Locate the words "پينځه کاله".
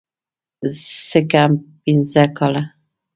1.83-2.63